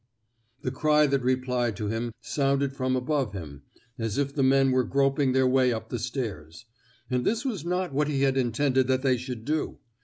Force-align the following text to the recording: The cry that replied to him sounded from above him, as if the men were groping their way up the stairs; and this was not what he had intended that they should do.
The 0.63 0.71
cry 0.71 1.05
that 1.05 1.21
replied 1.21 1.75
to 1.75 1.85
him 1.89 2.11
sounded 2.21 2.73
from 2.75 2.95
above 2.95 3.33
him, 3.33 3.61
as 3.99 4.17
if 4.17 4.33
the 4.33 4.41
men 4.41 4.71
were 4.71 4.83
groping 4.83 5.33
their 5.33 5.45
way 5.47 5.71
up 5.71 5.89
the 5.89 5.99
stairs; 5.99 6.65
and 7.11 7.23
this 7.23 7.45
was 7.45 7.63
not 7.63 7.93
what 7.93 8.07
he 8.07 8.23
had 8.23 8.35
intended 8.35 8.87
that 8.87 9.03
they 9.03 9.15
should 9.17 9.45
do. 9.45 9.77